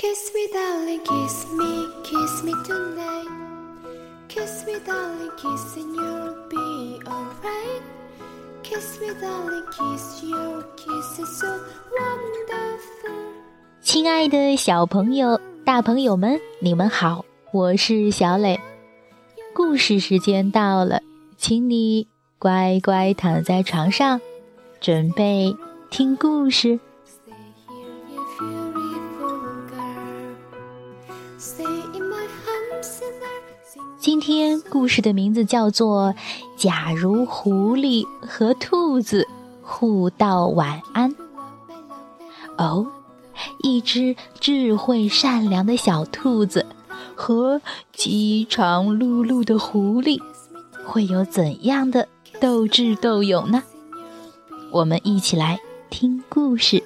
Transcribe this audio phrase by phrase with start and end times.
[0.00, 3.28] Kiss me, darling, kiss me, kiss me tonight.
[4.28, 7.82] Kiss me, darling, kiss and you'll be alright.
[8.62, 11.48] Kiss me, darling, kiss your kiss is so
[11.92, 13.12] wonderful.
[13.82, 18.58] 亲爱的小朋友、大朋友们，你们好，我是小磊。
[19.52, 21.02] 故事时间到了，
[21.36, 22.08] 请你
[22.38, 24.18] 乖乖躺在床上，
[24.80, 25.54] 准备
[25.90, 26.80] 听故事。
[34.22, 36.12] 今天故事的名字叫做
[36.54, 39.26] 《假如狐狸和兔子
[39.62, 41.10] 互道晚安》。
[42.58, 42.86] 哦，
[43.60, 46.66] 一只智慧善良的小兔子
[47.14, 47.62] 和
[47.94, 50.20] 饥肠辘辘的狐狸，
[50.84, 52.06] 会有怎样的
[52.38, 53.62] 斗智斗勇呢？
[54.70, 55.58] 我们一起来
[55.88, 56.84] 听故事。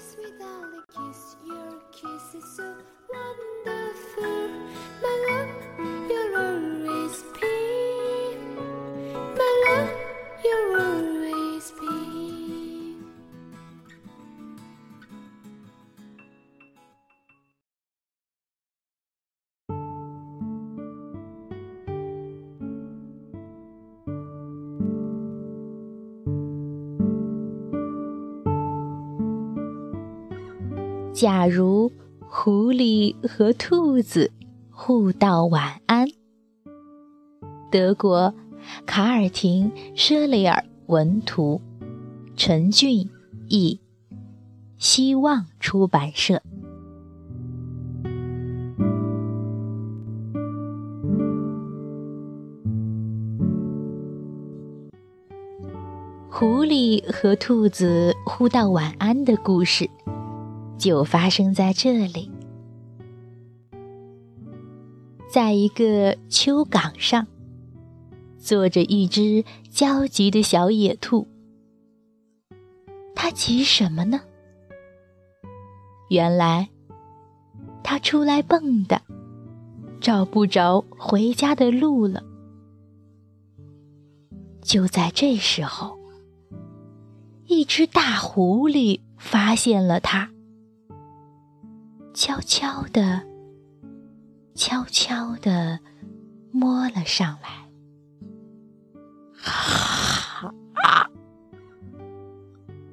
[31.15, 34.33] 假如狐狸和兔子
[34.69, 36.09] 互道晚安。
[37.71, 38.35] 德国
[38.85, 41.61] 卡尔廷·舍雷尔文图，
[42.35, 43.09] 陈俊
[43.47, 43.79] 译，
[44.77, 46.43] 希望出版社。
[56.29, 59.89] 狐狸和兔子互道晚安的故事。
[60.85, 62.31] 就发生在这里，
[65.31, 67.27] 在一个丘岗上，
[68.39, 71.27] 坐着一只焦急的小野兔。
[73.15, 74.21] 它急什么呢？
[76.11, 76.69] 原来，
[77.83, 79.01] 它出来蹦跶，
[80.03, 82.23] 找不着回家的路了。
[84.61, 85.99] 就在这时候，
[87.47, 90.34] 一只大狐狸发现了它。
[92.15, 93.23] 悄悄地、
[94.55, 95.81] 悄悄地
[96.53, 97.69] 摸了上来。
[99.43, 100.55] 啊！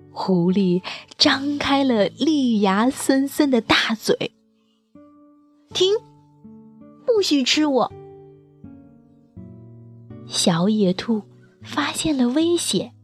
[0.10, 0.82] 狐狸
[1.20, 4.34] 张开了利牙森森的大嘴。
[5.72, 5.94] 停！
[7.06, 7.94] 不许吃我！
[10.26, 11.22] 小野兔
[11.62, 12.96] 发现了危险，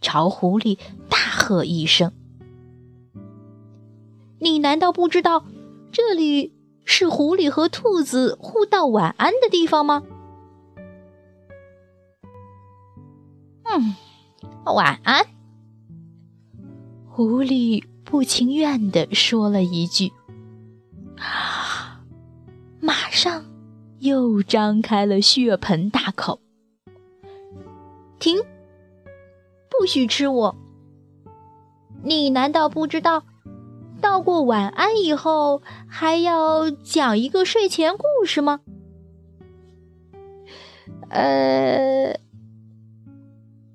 [0.00, 0.78] 朝狐狸
[1.10, 2.17] 大喝一声。
[4.40, 5.44] 你难道不知道
[5.90, 6.54] 这里
[6.84, 10.02] 是狐狸和兔子互道晚安的地方吗？
[13.64, 13.94] 嗯，
[14.74, 15.26] 晚安。
[17.06, 20.12] 狐狸不情愿地说了一句，
[21.18, 22.00] 啊，
[22.80, 23.44] 马上
[23.98, 26.40] 又张开了血盆大口。
[28.18, 28.38] 停！
[29.68, 30.56] 不许吃我！
[32.02, 33.24] 你难道不知道？
[34.00, 38.60] 道过晚安以后，还要讲一个睡前故事吗？
[41.10, 42.18] 呃，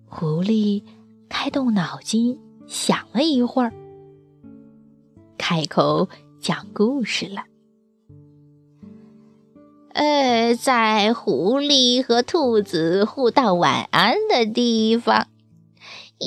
[0.06, 0.84] 狐狸
[1.30, 3.74] 开动脑筋想了一会儿，
[5.38, 6.08] 开口
[6.40, 7.44] 讲故事了。
[9.94, 15.28] 呃，在狐狸和兔子互道晚安的地方。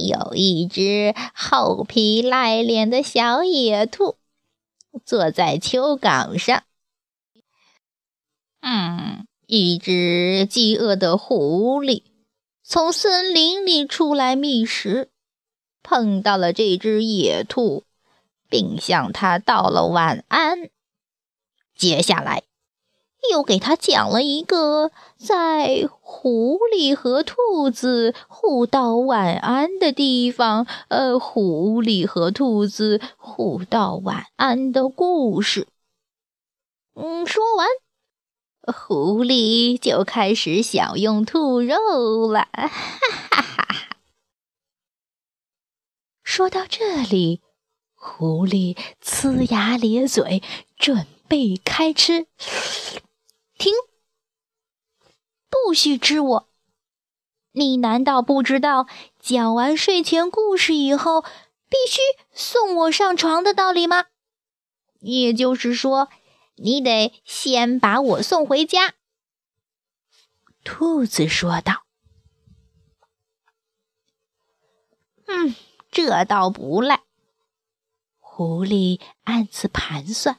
[0.05, 4.17] 有一只厚皮赖脸的小野兔，
[5.05, 6.65] 坐在丘岗上。
[8.61, 12.03] 嗯，一只饥饿的狐狸
[12.63, 15.11] 从森林里出来觅食，
[15.83, 17.85] 碰到了这只野兔，
[18.49, 20.71] 并向它道了晚安。
[21.77, 22.43] 接下来，
[23.31, 35.67] 又给他讲了一个在狐狸和兔子互道晚安的地方，呃，狐狸和兔子互道晚安的故事。
[36.95, 37.69] 嗯，说完，
[38.75, 42.49] 狐狸就开始享用兔肉了。
[42.53, 43.97] 哈哈哈哈！
[46.23, 47.41] 说到这里，
[47.95, 50.43] 狐狸呲牙咧嘴，
[50.79, 52.27] 准备开吃。
[55.77, 55.77] 停！
[55.77, 56.49] 不许吃我！
[57.53, 58.87] 你难道不知道
[59.21, 61.21] 讲完睡前故事以后
[61.69, 62.01] 必须
[62.33, 64.07] 送我上床的道理吗？
[65.01, 66.09] 也就是说，
[66.55, 68.95] 你得先把我送回家。”
[70.65, 71.85] 兔子说道。
[75.29, 75.55] “嗯，
[75.91, 77.03] 这倒不赖。”
[78.19, 80.39] 狐狸暗自盘算，“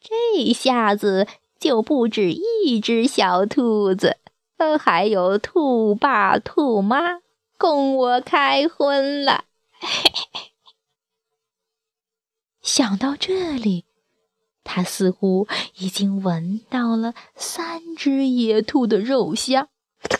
[0.00, 1.26] 这下子
[1.62, 4.18] 就不止一只小兔子，
[4.56, 7.20] 呃，还有兔爸兔妈
[7.56, 9.44] 供我开荤了。”
[9.78, 10.10] 嘿。
[12.60, 13.84] 想到这里，
[14.64, 19.68] 他似乎已经闻到了三只野兔的肉香。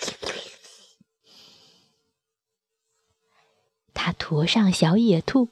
[3.92, 5.48] 他驮上小野兔，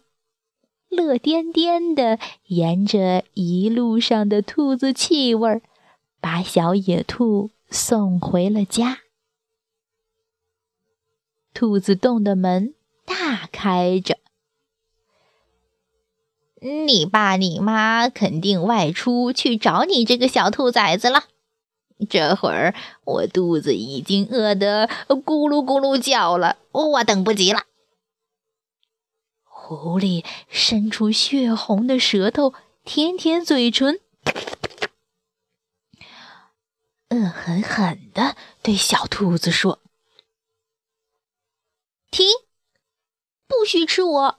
[0.89, 5.63] 乐颠颠的沿着一路上的兔子气味儿，
[6.21, 8.99] 把小野兔送回了家。
[11.53, 12.75] 兔子洞的门
[13.05, 14.19] 大开着。
[16.63, 21.25] 你爸你妈肯定外出去找你这个小兔崽子了。
[22.09, 22.75] 这会儿
[23.05, 27.65] 我肚子已经饿得咕噜咕噜叫了，我等不及了。
[29.43, 34.01] 狐狸伸出血红的舌头舔舔嘴唇，
[37.11, 39.81] 恶狠狠地对小兔子说
[42.11, 42.27] ：“停，
[43.47, 44.39] 不许吃我！”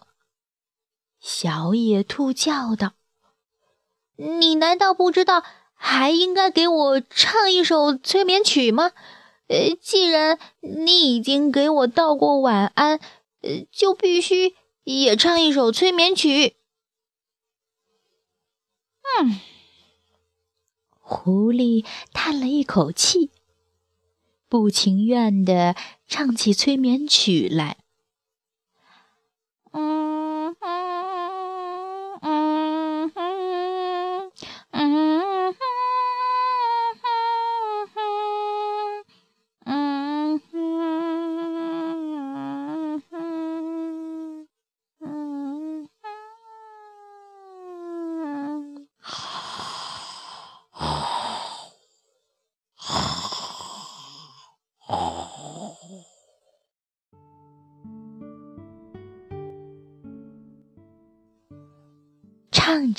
[1.19, 2.93] 小野兔叫道
[4.15, 8.91] ：“你难道不知道还应该给我唱一首催眠曲吗？
[9.47, 12.99] 呃，既然你已经给我道过晚安，
[13.41, 16.55] 呃，就必须也唱一首催眠曲。”
[19.19, 19.41] 嗯，
[21.13, 23.31] 狐狸叹了一口气，
[24.47, 25.75] 不情愿地
[26.07, 27.77] 唱起催眠曲来。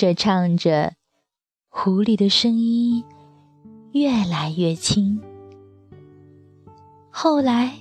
[0.03, 0.95] 着唱着，
[1.69, 3.05] 狐狸的声音
[3.93, 5.21] 越来越轻，
[7.09, 7.75] 后来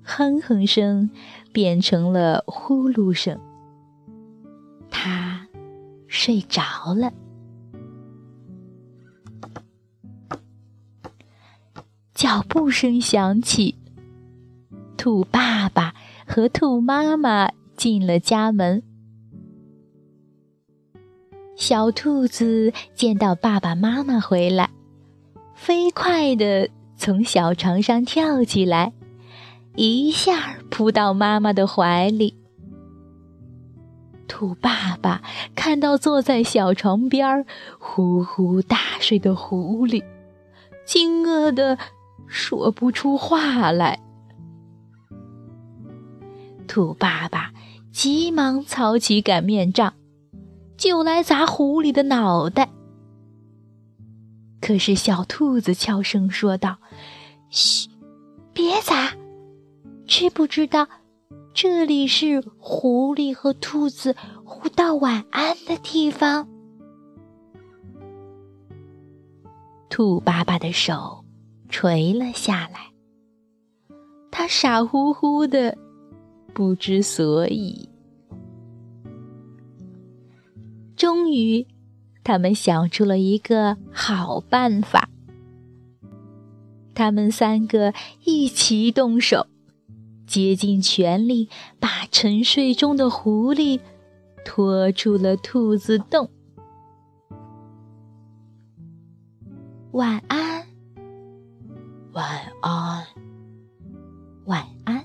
[0.00, 1.10] 哼哼声
[1.52, 3.36] 变成了呼噜声。
[4.90, 5.44] 它
[6.06, 6.62] 睡着
[6.94, 7.12] 了。
[12.14, 13.74] 脚步声响起，
[14.96, 15.96] 兔爸爸
[16.28, 18.84] 和兔妈妈进了家门。
[21.60, 24.70] 小兔子见到爸爸妈妈回来，
[25.54, 28.94] 飞快地从小床上跳起来，
[29.76, 32.34] 一下扑到妈妈的怀里。
[34.26, 35.20] 兔爸爸
[35.54, 37.44] 看到坐在小床边
[37.78, 40.02] 呼呼大睡的狐狸，
[40.86, 41.76] 惊愕的
[42.26, 44.00] 说不出话来。
[46.66, 47.52] 兔爸爸
[47.92, 49.92] 急忙操起擀面杖。
[50.80, 52.70] 就来砸狐狸的脑袋。
[54.62, 56.78] 可是小兔子悄声说道
[57.52, 57.90] ：“嘘，
[58.54, 59.12] 别砸！
[60.06, 60.88] 知不知道，
[61.52, 66.48] 这里是狐狸和兔子互道晚安的地方？”
[69.90, 71.26] 兔爸爸的手
[71.68, 72.90] 垂了下来，
[74.30, 75.76] 他傻乎乎的，
[76.54, 77.89] 不知所以。
[81.10, 81.66] 终于，
[82.22, 85.10] 他们想出了一个好办法。
[86.94, 89.48] 他们三个一起动手，
[90.24, 91.48] 竭尽全力
[91.80, 93.80] 把沉睡中的狐狸
[94.44, 96.30] 拖出了兔子洞。
[99.90, 100.64] 晚安，
[102.12, 103.04] 晚安，
[104.44, 105.04] 晚安。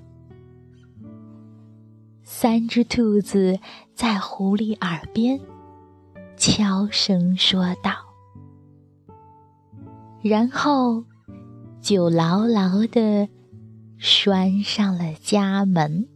[2.21, 3.57] 三只兔子
[3.95, 5.41] 在狐狸耳边。
[6.57, 7.91] 悄声说道，
[10.23, 11.03] 然后
[11.81, 13.27] 就牢牢的
[13.97, 16.07] 拴上了家门。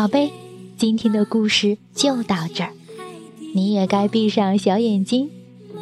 [0.00, 0.32] 宝贝，
[0.78, 2.72] 今天的故事就到这儿，
[3.54, 5.28] 你也该闭上小眼睛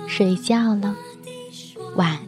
[0.09, 0.97] 睡觉了，
[1.95, 2.19] 晚